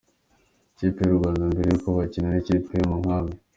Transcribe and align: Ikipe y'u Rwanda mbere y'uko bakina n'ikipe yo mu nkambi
Ikipe 0.73 0.99
y'u 1.03 1.17
Rwanda 1.19 1.43
mbere 1.51 1.67
y'uko 1.69 1.87
bakina 1.97 2.27
n'ikipe 2.29 2.71
yo 2.79 2.85
mu 2.89 2.95
nkambi 3.01 3.33